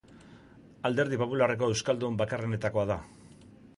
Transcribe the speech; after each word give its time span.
Alderdi 0.89 1.19
Popularreko 1.23 1.69
euskaldun 1.73 2.17
bakarrenetakoa 2.23 2.87
da. 2.93 2.99